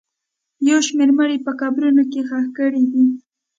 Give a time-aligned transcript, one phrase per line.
[0.69, 3.05] یو شمېر مړي په قبرونو کې ښخ کړي دي